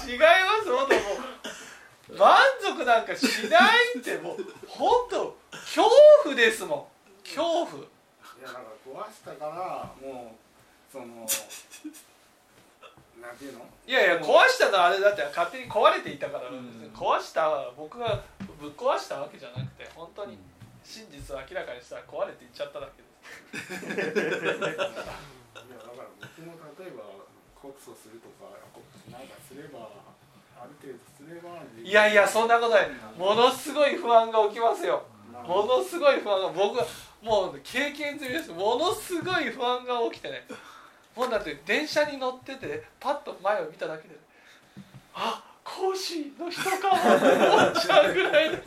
[0.05, 1.01] 違います本当も
[2.13, 4.45] う満足なんかしないってもう。
[4.69, 5.89] 本当恐
[6.25, 6.93] 怖ですも
[7.25, 7.25] ん。
[7.25, 7.81] 恐怖。
[7.81, 7.89] い
[8.43, 11.07] やだから壊したからもうその
[13.25, 13.65] なんていうの？
[13.87, 18.23] いやいや壊したのはあれだって勝手に壊れていたからなんですよ、壊した僕が
[18.61, 20.39] ぶっ壊したわけじゃなくて本当に
[20.85, 23.87] 真実を明らかにしたら壊れていっちゃっただけです。
[23.87, 24.87] いやだか
[25.99, 27.03] ら僕も例えば
[27.55, 28.55] 告訴するとか
[29.11, 29.91] なんかすれば
[30.57, 32.91] ある程度すればいやいやそんなことない。
[33.19, 35.03] ものすごい不安が起きますよ。
[35.47, 36.87] ものすごい不安が僕は
[37.23, 38.51] もう経験済みです。
[38.51, 40.47] ものすごい不安が起きてね。
[41.17, 44.17] もうだって電車に乗っててパッと前を見ただけで。
[45.15, 48.63] あ講師の人かもって思っちゃうぐらいです。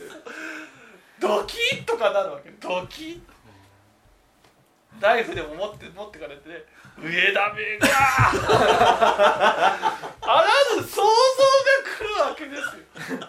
[1.20, 2.50] ドキッとかなるわけ。
[2.60, 3.22] ドキッ。
[5.02, 6.56] ナイフでも持って持ってかれて、ね、
[7.02, 7.88] 上田目が。
[10.22, 11.08] あらぬ想像が
[11.98, 12.60] 来るわけです
[13.14, 13.20] よ。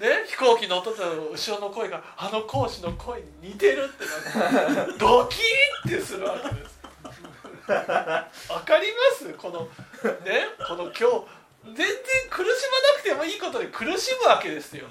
[0.00, 4.92] ね、飛行機乗っと後ろの声があの講師の声に似てるってなって。
[4.98, 5.38] ドキ
[5.86, 6.74] ッてするわけです。
[8.52, 9.32] わかります？
[9.34, 9.60] この
[10.26, 10.48] ね？
[10.68, 11.26] この今日
[11.64, 11.86] 全然
[12.30, 14.86] 苦しまなくてもいいことで苦しむわけですよ。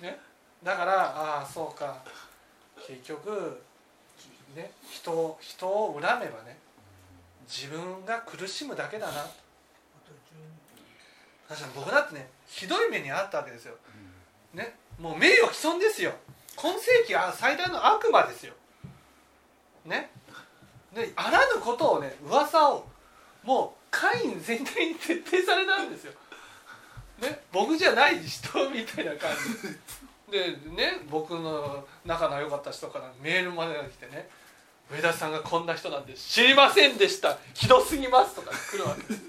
[0.00, 0.18] ね？
[0.62, 2.02] だからああそうか。
[2.86, 3.62] 結局
[4.54, 6.56] ね人を人を恨めばね
[7.48, 9.26] 自分が苦しむだけだな。
[11.48, 13.74] 確かに僕だってねひどい目にあったわけですよ、
[14.52, 16.12] ね、もう名誉毀損ですよ
[16.60, 18.52] 今世紀は最大の悪魔ですよ。
[19.84, 20.10] ね。
[20.92, 22.86] であらぬことをね噂を
[23.44, 26.12] もう会員全体に徹底されたんですよ、
[27.20, 29.30] ね、僕じゃない人みたいな感
[30.26, 30.32] じ。
[30.32, 34.28] でね僕の仲の良かった人からメールまで来てね
[34.90, 37.38] 「上田さんがこんな人なんで知りませんでした。
[37.54, 39.20] ひどすぎます」とか来るわけです。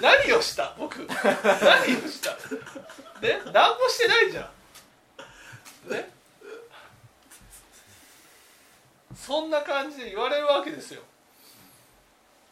[0.00, 0.74] 何をした？
[0.78, 0.96] 僕。
[0.98, 2.30] 何をした？
[3.20, 3.40] ね？
[3.52, 4.50] 何もしてないじゃ
[5.88, 5.90] ん。
[5.92, 6.10] ね？
[9.20, 11.02] そんな感じで言われるわけですよ。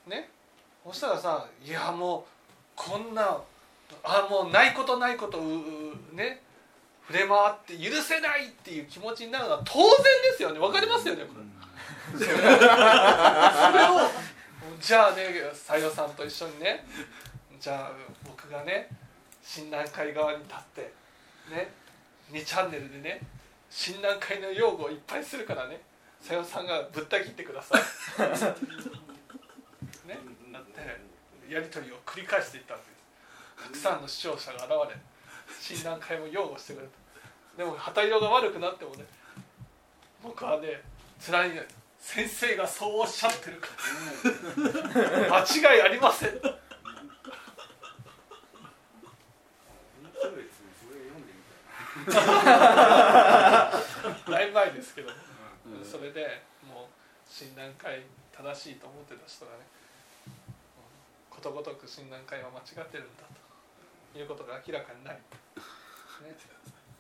[0.07, 0.29] ね？
[0.85, 2.25] そしたらさ「いやもう
[2.77, 3.41] こんな
[4.05, 5.43] あもうないことないことう
[6.15, 6.43] ね？
[7.07, 9.89] 触れ回って許せないっていう気持ちになるのは当然
[10.31, 10.59] ですよね。
[10.59, 12.19] わかりますよねこれ。
[12.19, 12.37] それを
[14.81, 16.85] じゃあね斎藤さんと一緒にね
[17.59, 17.93] じゃあ
[18.27, 18.89] 僕がね
[19.43, 20.93] 診断会側に立って
[21.51, 21.71] ね
[22.31, 23.21] ？2チャンネルでね
[23.71, 25.81] 診断会の用語をいっぱいするからね
[26.21, 27.83] さよさんがぶった切ってください。
[30.09, 30.19] ね
[30.53, 32.97] だってやり取りを繰り返していったわけで
[33.77, 33.83] す。
[33.85, 35.01] たくさんの視聴者が現れ
[35.61, 36.93] 診断会も擁護してくれた
[37.65, 39.05] でも旗色が悪くなってもね
[40.23, 40.83] 僕はね
[41.25, 41.67] 辛いね
[41.99, 43.69] 先生がそうおっしゃってるか
[45.29, 45.39] ら。
[45.43, 46.41] 間違いありません。
[54.31, 55.11] だいぶ前 ですけど、
[55.71, 56.93] な、それでもう
[57.29, 58.03] 診断会
[58.33, 59.67] 正しいと思ってた人がね
[61.29, 63.25] ことごとく診断会は間違ってるんだ
[64.13, 66.35] ということが明らかになり、ね、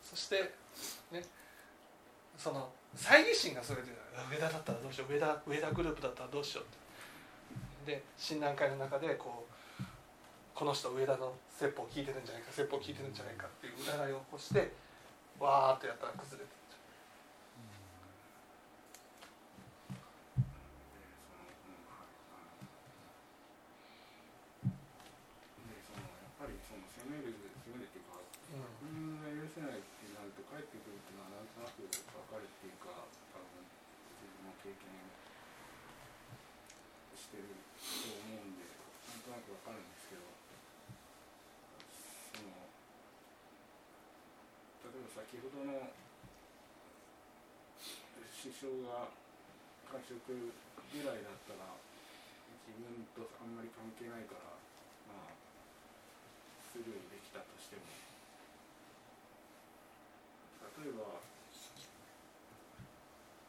[0.02, 0.54] そして
[1.10, 1.24] ね
[2.36, 3.88] その猜疑心がそれで
[4.30, 6.78] 上田だったらどうしよう上田上田グループだったらどうしようって。
[7.88, 9.82] で診断会の中でこう
[10.52, 14.76] この人上田の説法を聞いてるんじゃないか説法を聞いてるんじゃないかっていう疑いを起こして
[15.40, 16.58] わーっとやったら崩れてで
[25.80, 27.32] そのやっぱりその責める
[27.64, 28.52] 責めるっていうか自
[28.84, 31.96] 分が許せないってなると帰ってくるっていうのはなんとなく分
[32.28, 33.64] かるっていうか多分
[34.18, 34.84] 自分も経験
[37.16, 38.68] してると思うんで
[39.08, 40.28] なんとなく分かるんですけど
[42.36, 42.52] その
[44.92, 45.88] 例えば先ほどの
[48.28, 49.08] 師匠が
[49.88, 50.36] 会食ぐ
[51.00, 51.72] らいだったら
[52.68, 54.52] 自分とあんまり関係ないから
[55.08, 55.40] まあ
[56.68, 57.88] スルーできたとしても
[60.84, 61.24] 例えば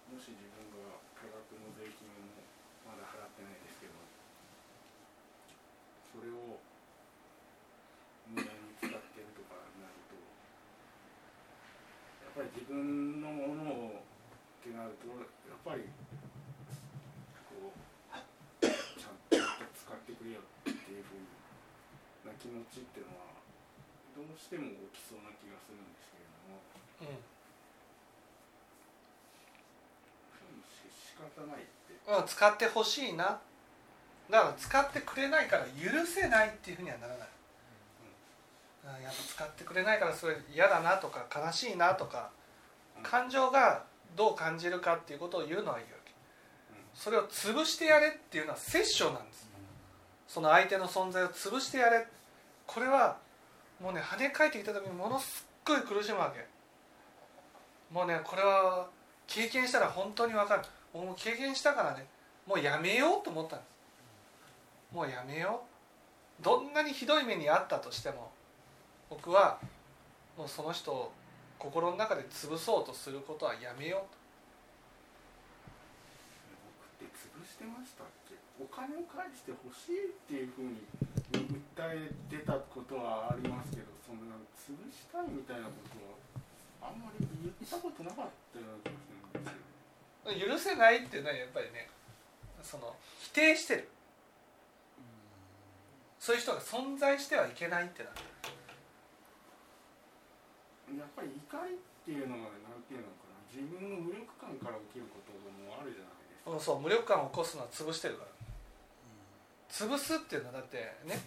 [0.09, 2.41] もし自分が多額の税金を
[2.81, 3.93] まだ払ってないですけど
[6.19, 6.59] それを
[8.27, 10.19] 無駄に使ってるとかになると
[12.27, 15.07] やっぱり自分のものをってなると
[15.47, 15.87] やっぱり
[17.47, 17.79] こう
[18.59, 19.39] ちゃんと
[19.71, 21.23] 使ってくれよっていうふう
[22.27, 23.39] な気持ちっていうのは
[24.11, 27.23] どうしても起きそうな気がするんですけれどもうん。
[30.83, 31.95] 仕方ないって。
[32.11, 33.39] うん、使ってほしいな
[34.29, 37.27] だから使ってくれないから許せないっていうふうにはならない、
[38.97, 42.29] うん、やっぱ使ってくれないからそれ嫌だなとか悲しいなとか
[42.97, 43.03] うん。
[43.03, 43.83] 感情が
[44.15, 46.11] どう感じるかっていうことを言うのはいいわけ。
[46.93, 49.49] それを潰してやれっていうのは殺生なんです。
[50.27, 52.07] その相手の存在を潰してやれ。
[52.67, 53.17] これは
[53.81, 56.45] もうね跳ね返ってきた時にものすっごい苦しむわけ。
[57.93, 58.87] もうねこれは
[59.27, 60.63] 経験したら本当に分かる。
[60.93, 62.05] もう経験したからね。
[62.45, 63.78] もうやめようと思ったんです
[64.91, 65.63] もうやめよ
[66.39, 66.43] う。
[66.43, 68.31] どんなにひどい目にあったとしても
[69.09, 69.59] 僕は
[70.37, 71.11] もうその人を
[71.57, 74.01] 心の中で潰そうとすることはやめよう。
[76.99, 78.35] 僕って潰してましたっけ？
[78.61, 80.87] お金を返してほしいっていうふうに
[81.75, 90.47] 訴えてたことはありますけどそんな潰したいみたいなことはあんまり言ったことなかったような気がするんですよ。
[90.47, 91.89] と許せないっていうのはやっぱりね
[92.63, 93.89] その否定してる
[96.19, 98.09] そういう人が存在してはいけないってな
[100.99, 103.39] やっぱり怒りっていうのがなんていうのかな。
[103.49, 106.51] 自分の無力感から起きることもあるじゃないですか。
[106.51, 108.29] うんそう無力感を起こすのは潰してるから。
[109.69, 111.21] 潰すっていうのはだってね。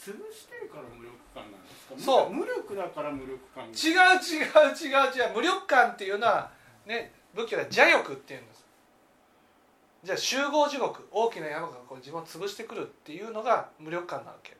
[0.00, 1.94] 潰してるから無力感なんですか？
[2.00, 2.30] そう。
[2.32, 3.64] 無力だから無力感。
[3.68, 5.34] 違う違う違う違う。
[5.36, 6.50] 無力感っていうのは
[6.84, 8.65] ね仏教では邪欲っていうんです
[10.04, 14.56] じゃあ集合地獄大きな山がこう自分を潰してくるっていうのが無力感なわけ。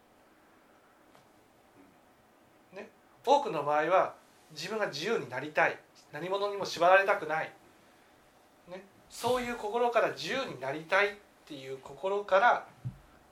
[2.74, 2.88] ね。
[3.24, 4.14] 多くの場合は
[4.52, 5.78] 自分が自由になりたい。
[6.12, 7.52] 何者にも縛られたくない、
[8.70, 11.10] ね、そういう心から自由になりたいっ
[11.46, 12.66] ていう心から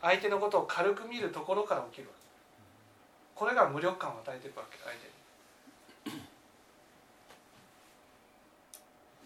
[0.02, 2.10] 相手のことを軽く見るところから起きる
[3.34, 5.14] これが無力感を与えていくわけ相手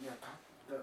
[0.05, 0.29] いやた
[0.73, 0.79] だ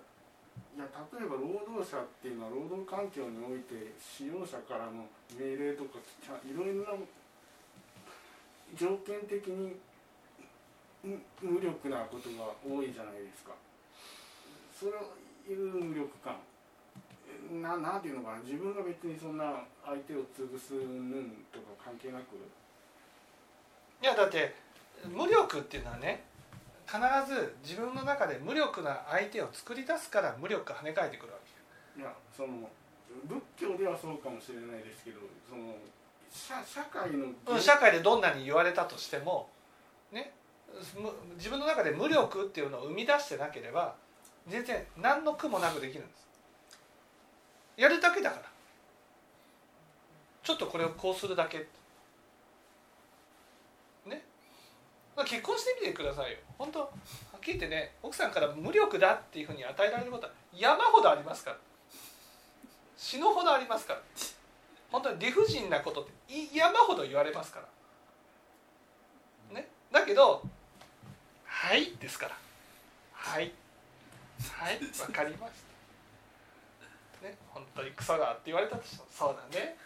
[0.74, 5.05] いや例えば労働者っていうのは労働環境において使用者からの
[5.37, 6.97] 命令とかちゃいろいろな
[8.75, 9.75] 条件的に
[11.41, 13.53] 無力なことが多いじゃないですか。
[14.73, 14.91] そう
[15.51, 16.35] いう無力感。
[17.61, 18.39] ななんていうのかな。
[18.39, 22.35] 自分が別にそんな相手を潰すうんとか関係なく？
[24.01, 24.55] いやだって
[25.05, 26.23] 無力っていうのはね
[26.95, 31.39] 必ず自分の中で無力な相手を作り出すから無力が跳ね返ってくるわ
[31.97, 32.69] いやその
[33.25, 35.19] 仏教ではそうかもしれないですけど
[35.49, 35.75] その
[36.29, 39.49] 社社会のけ、うん、社会でどんなに言われたとしても
[40.11, 40.33] ね
[40.97, 43.95] む自分の中で無力っていうのを生み出してなければ
[44.47, 46.27] 全然何の苦もなくできるんです。
[47.77, 48.43] やるだけだから。
[50.45, 51.67] ちょっとこれをこうするだけ
[54.05, 54.23] ね
[55.23, 56.37] 結婚してみてくださいよ。
[56.57, 56.89] 本当は
[57.37, 61.57] っきり言ってね奥さんから無力だっていうふうに与えられることは山ほどありますから。
[62.97, 64.01] 死ぬほどありますから。
[64.91, 66.13] 本当に理不尽なことって
[66.53, 67.61] 山ほど言われますか
[69.51, 69.55] ら。
[69.55, 69.67] ね。
[69.91, 70.41] だけど
[71.45, 72.37] 「はい」ですから
[73.13, 73.53] 「はい」
[74.51, 74.79] はい。
[75.01, 75.53] わかりまし
[77.21, 77.27] た。
[77.27, 77.37] ね。
[77.49, 79.77] 本当にクソがって言われたとしてもそうだね。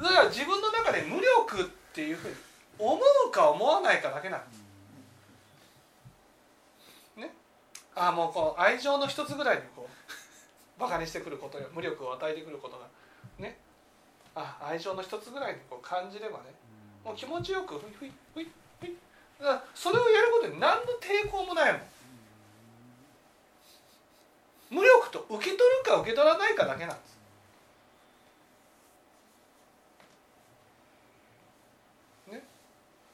[0.00, 2.34] だから自分の中で無力っていうふうに
[2.78, 2.98] 思
[3.28, 4.60] うか思わないかだけなんです。
[7.16, 7.30] ね、
[7.94, 12.86] ああもうこう愛情の一つぐらいにこうバカにしてくることや無力を与えてくることが
[13.38, 13.58] ね
[14.34, 16.44] あ愛情の一つぐらいにこう感じればね
[17.04, 18.48] もう気持ちよくふいふいふい
[18.80, 18.96] ふい
[19.38, 21.82] だからそれをやることに何の抵抗もないもん。
[24.70, 27.19] 無力と受け取るか受け取らないかだけなんです。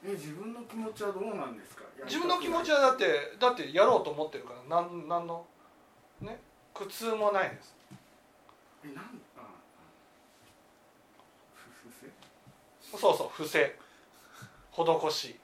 [0.09, 1.83] え自分の気持ちはどうなんですか？
[2.05, 5.45] 自分の気持ちはだってだってやろうと思ってるからなんなんの？
[6.21, 6.39] ね？
[6.73, 7.75] 苦痛もないです。
[8.85, 9.41] えなんあ
[11.83, 12.07] 不正
[12.99, 13.75] そうそう不正
[14.73, 15.41] 施し。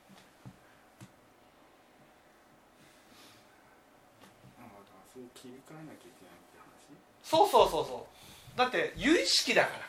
[7.24, 8.06] そうそうそうそ
[8.54, 8.58] う。
[8.58, 9.86] だって有意識だから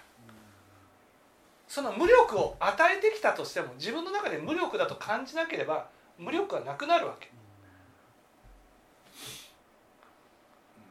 [1.74, 5.88] その無力を与えてきたとしても自分の中で無力だと感じなければ
[6.20, 7.32] 無力はなくなるわけ。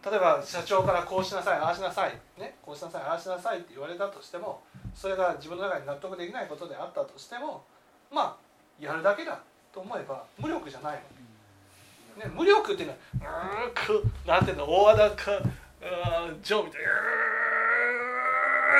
[0.04, 4.60] 例えば社長からこうしなさいああしなさい、ね、こうしなさいああしなさいって言われたとしても
[4.92, 7.62] それが自分の中に納得できないことであったとしても
[8.10, 9.40] まあやるだけだ
[9.72, 11.00] と思えば無力じゃないわ
[12.18, 12.88] け、ね、無力っていう
[13.20, 15.40] のはうんなんていうの大和田か
[16.42, 17.51] ジョーみたいな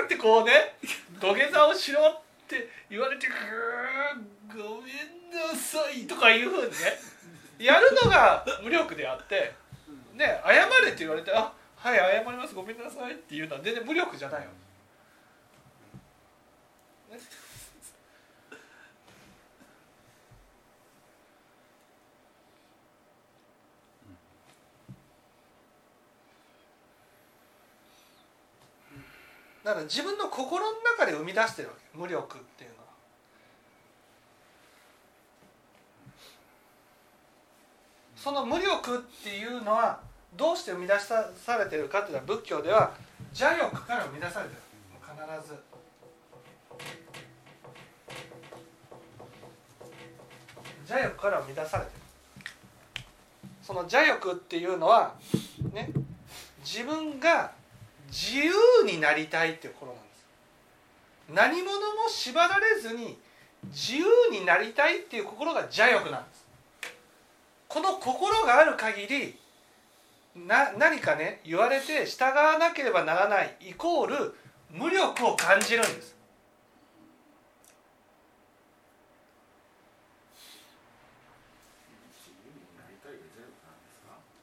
[0.01, 0.77] ってこうね
[1.21, 3.29] 土下座をしろって言われて
[4.49, 6.77] 「ごめんなさい」とかいうふうにね
[7.59, 9.53] やるのが無力であって
[10.15, 14.47] ね謝れって言われて「あはい謝りますごめんなさい」っていうのは全然無力じゃないわ
[17.11, 17.17] け。
[17.17, 17.21] ね
[29.65, 32.83] だから自分の心の中で生み出してるわけ無力っていうのは。
[38.17, 40.01] その無力っていうのは
[40.37, 42.93] どうして生み出されてるかっていうのは仏教では
[43.31, 44.61] 邪欲から生み出されてる
[45.01, 45.73] 必ず。
[50.93, 52.03] 邪欲から生み出されてる
[53.63, 55.15] その邪欲っていうのは
[55.73, 55.91] ね
[56.65, 57.53] 自分が
[58.13, 58.53] 自由
[58.85, 60.27] になりたいっていう心なんです。
[61.33, 63.19] 何者も縛られずに
[63.69, 66.47] 自由になりたいっていう心が邪欲なんです。
[67.69, 69.39] この心がある限り
[70.37, 74.35] な何かね言われて従わなければならないイコール
[74.71, 76.15] 無力を感じるんです。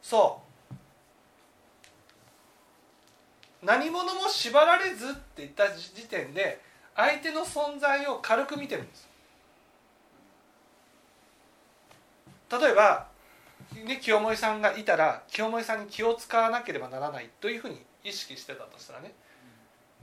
[0.01, 0.48] そう。
[3.63, 6.61] 何者も縛られずって言った時点で
[6.95, 9.07] 相手の存在を軽く見てるんです。
[12.51, 13.07] 例えば、
[13.85, 19.13] ね、清盛さんがいたら清盛さんに気を使わなければならないというふうに意識してたとしたらね。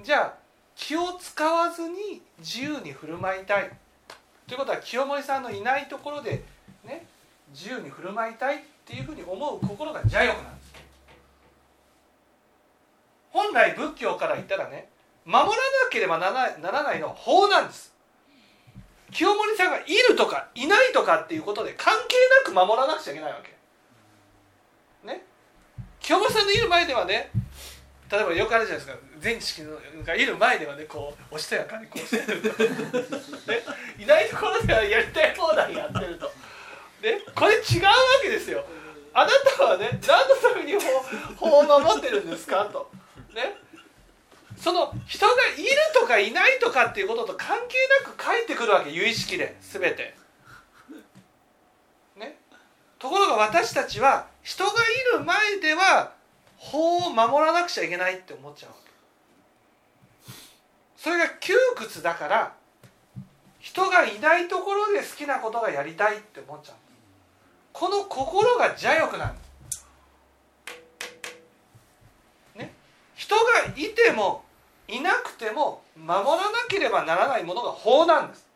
[0.03, 0.35] じゃあ
[0.77, 3.71] 気を使わずに自由に振る舞いたい。
[4.47, 6.45] ということは清盛さんのいないところで
[6.85, 7.07] ね
[7.53, 10.66] 自由に振る舞いたいっていうふうに思う心が邪欲なんです。
[13.37, 14.89] 本来仏教から言ったらね
[15.27, 15.53] 守らな
[15.91, 17.95] ければならないのは法なんです。
[19.13, 22.17] 清盛さんがいるとかいないとかっていうことで関係
[22.51, 23.55] なく守らなくちゃいけないわけ。
[25.07, 25.23] ね？
[26.01, 27.31] 清盛さんのいる前ではね
[28.11, 29.63] 例えばよくあるじゃないですか前知識
[30.05, 32.65] がいる前ではねこうおしとやかにこうしてると、ね、
[33.99, 36.33] いないところではやりたい放題やってると、ね、
[37.35, 38.65] これ違うわけですよ。
[39.13, 40.73] あなたはね何のために
[41.37, 42.91] 法法を守ってるんですかと。
[43.37, 43.55] ね
[44.57, 50.17] その人がいるとかいないとかっていうことと関係なく返ってくるわけ有意識で全て。
[52.17, 52.39] ね、
[52.99, 54.75] ところが私たちは人がい
[55.19, 56.15] る前では
[56.57, 60.33] 法を守らなくちゃいけないって思っちゃうわけ。
[60.97, 62.55] それが窮屈だから
[63.61, 66.77] 人がいないところで好きなことがやりたいって思っちゃう。
[67.73, 69.87] この心が邪欲なんです。
[72.55, 72.73] ね、
[73.17, 73.43] 人が
[73.77, 74.45] いても
[74.89, 78.47] いなくても守らなければならないものが法なんです。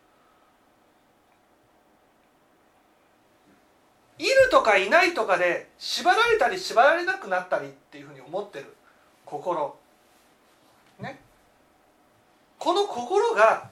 [4.19, 8.75] いるとかいないとかで縛られたり縛られなくなったりっていうふうに思ってる
[9.25, 9.75] 心。
[10.99, 11.19] ね。
[12.59, 13.67] この心が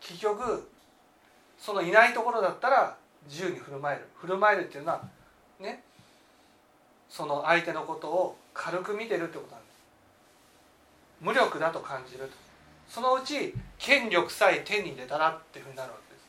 [0.00, 0.66] 結局
[1.58, 2.96] そのいないところだったら
[3.28, 4.08] 自由に振る舞える。
[4.16, 5.02] 振る舞えるっていうのは
[5.60, 5.82] ね。
[7.10, 9.63] その相手のことを軽く見てるってことなんです。
[11.24, 12.32] 無力だと感じると。
[12.86, 16.26] そのうち権力さえ手に入れたらっていうふうになるわけです。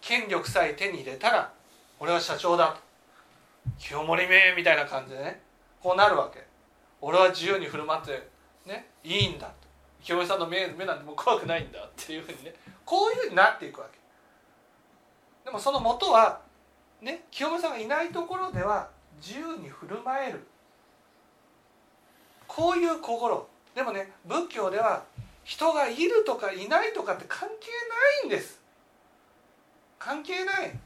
[0.00, 1.52] 権力さえ手に入れたら
[2.00, 2.80] 俺は社長だと。
[3.78, 5.40] 清盛めみたいな感じでね
[5.80, 6.44] こうなるわけ。
[7.00, 8.28] 俺は自由に振る舞って
[8.66, 9.52] ねいいんだと。
[10.02, 12.54] 清盛さんの目目なんてもう怖くないんだっていうふうにね
[12.84, 13.98] こういうふうになっていくわけ。
[15.44, 16.40] でもその元は
[17.00, 18.88] ね清盛さんがいないところでは
[19.24, 20.44] 自由に振る舞える。
[22.48, 23.46] こういう心。
[23.78, 25.04] でもね仏教では
[25.44, 27.68] 人がいるとかいないとかって関係
[28.24, 28.60] ないんです。
[30.00, 30.76] 関係ない。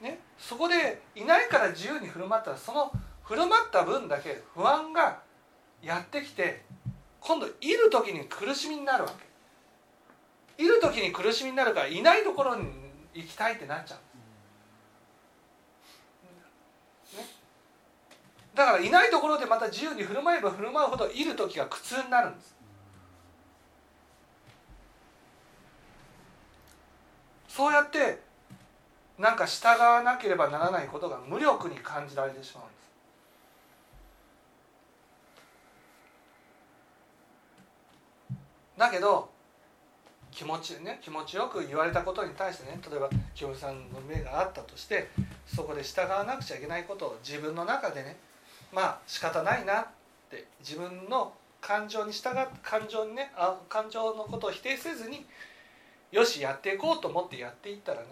[0.00, 0.20] ね。
[0.38, 2.92] そこでいないから自由に振る舞ったらその
[3.24, 5.18] 振る舞った分だけ不安が
[5.82, 6.62] やってきて
[7.18, 9.10] 今度いる時に苦しみになるわ
[10.56, 10.62] け。
[10.62, 12.68] いる時に苦しみになるからいないところに
[13.14, 13.98] 行きたいってなっちゃう。
[18.54, 22.54] だからいないところでまた自由に振る舞えば振る舞うほどいる時が苦痛になるんです。
[27.48, 28.20] そうやって
[29.18, 32.82] なんか従わなければならないことが無力に感じられてしまうんです。
[38.78, 39.30] だけど
[40.30, 45.08] 気持ちね気持ちよく言われたことに対してね例えば清美さんの目があったとして
[45.46, 48.16] そこで従わなくちゃいけないことを自分の中でね
[48.72, 49.86] まあ仕方ないなっ
[50.30, 55.24] て自分の感情に従って感情にねあ感情のことを否定せずに
[56.10, 58.06] よしやっていこうと思ってやっていったらね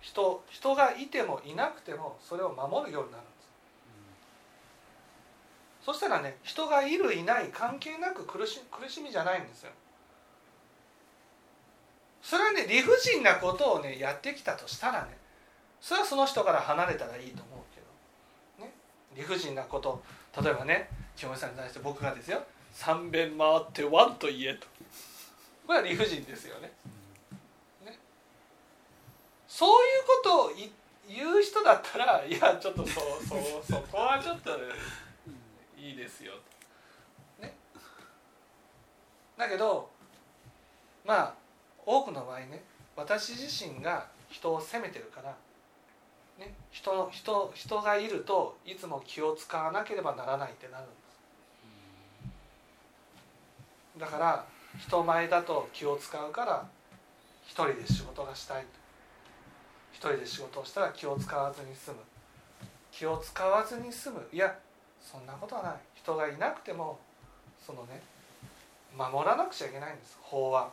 [0.00, 3.48] 人人がいてもいなくてもそれを守るようになるんです、
[5.88, 9.70] うん、そしたらね人がいるいない関係なく苦し苦しみじゃないんですよ。
[12.22, 15.16] それはね理不尽なことをねやってきたとしたらね
[15.80, 17.51] それはその人から離れたらいいと思う。
[19.16, 20.02] 理不尽なこと
[20.40, 22.42] 例えばね清盛さんに対して僕がですよ
[22.72, 24.66] 「三遍回ってワンと言え」と
[25.66, 26.72] これは理不尽ですよね。
[27.84, 27.98] ね
[29.46, 30.50] そういうことを
[31.08, 34.50] 言う人だったらいやちょっとそそそこはちょっと
[35.76, 36.32] いいですよ
[37.38, 37.42] と。
[37.42, 37.54] ね、
[39.36, 39.90] だけど
[41.04, 41.34] まあ
[41.84, 42.62] 多くの場合ね
[42.96, 45.36] 私自身が人を責めてるから
[46.38, 50.92] ね、人人人がいるといつも気を使わなければならないってなるんで
[53.96, 54.00] す。
[54.00, 54.44] だから
[54.78, 56.66] 人前だと気を使うから
[57.46, 58.64] 一人で仕事がしたい
[59.92, 61.98] 一人で仕事をしたら気を使わずに済む。
[62.90, 64.26] 気を使わずに済む。
[64.32, 64.58] いや
[65.00, 65.74] そんなことはない。
[65.94, 66.98] 人がいなくても
[67.64, 68.02] そのね
[68.96, 70.18] 守らなくちゃいけないんです。
[70.22, 70.70] 法は。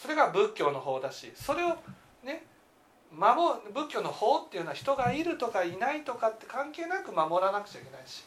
[0.00, 1.76] それが仏教の法だしそれを
[2.24, 2.44] ね
[3.12, 8.24] 守仏教の法っていうのは人がいるとかいないとかって関係なく守らなくちゃいけないし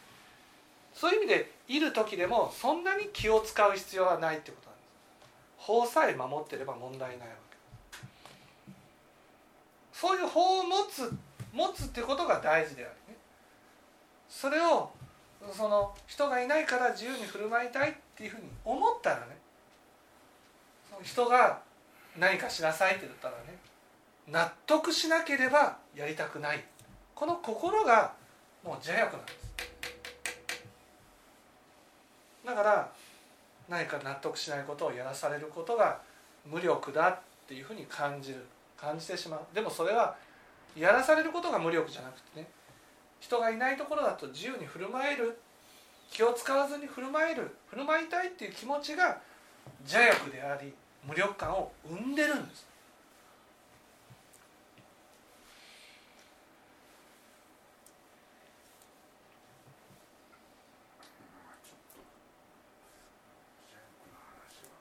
[0.94, 4.88] そういう意味でいる時でもそんなに気を使う必要はないってことなんです。
[5.58, 8.72] 法さえ守ってれば問題ないわけ。
[9.92, 11.12] そういう法を持つ
[11.52, 13.18] 持つってことが大事であるね。
[14.30, 14.92] それを
[15.52, 19.38] その人がいないから自由に振る舞いたいっていうふうに思ったらね
[21.04, 21.62] 人が
[22.18, 23.58] 何かしなさいって言ったらね
[24.28, 26.64] 納得しなければやりたくない。
[27.14, 28.14] この心が
[28.64, 29.54] もう邪悪なんです。
[32.46, 32.92] だから
[33.70, 36.00] 何か納得しないことをやらされることが
[36.46, 38.46] 無力だっていうふうに感じる。
[38.76, 39.56] 感じてしまう。
[39.56, 40.16] でもそれは
[40.76, 42.48] やらされることが無力じゃなくてね
[43.22, 45.40] 人がいないところだと自由に振る舞える。
[46.12, 47.56] 気を使わずに振る舞える。
[47.68, 49.22] 振る舞いたいっていう気持ちが
[49.84, 50.74] 邪欲であり
[51.06, 52.66] 無力感を生んでるんです。
[61.64, 62.00] ちょっと
[63.68, 64.80] 邪欲の話は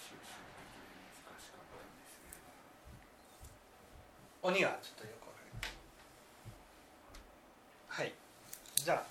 [0.00, 0.88] 抽象的で
[1.20, 2.48] 難しかったんですけれど
[4.48, 5.76] も鬼はちょっとよくわかります
[8.00, 8.12] はい。
[8.74, 9.04] じゃあ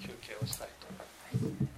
[0.00, 1.77] 休憩をしたいと思いま